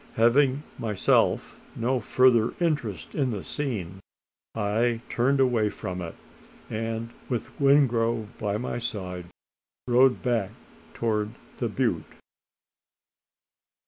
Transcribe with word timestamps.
Having 0.15 0.63
myself 0.79 1.59
no 1.75 1.99
further 1.99 2.55
interest 2.59 3.13
in 3.13 3.29
the 3.29 3.43
scene, 3.43 3.99
I 4.55 5.01
turned 5.09 5.39
away 5.39 5.69
from 5.69 6.01
it; 6.01 6.15
and, 6.71 7.11
with 7.29 7.51
Wingrove 7.59 8.35
by 8.39 8.57
my 8.57 8.79
side, 8.79 9.27
rode 9.87 10.23
back 10.23 10.53
towards 10.95 11.35
the 11.59 11.69
butte. 11.69 12.15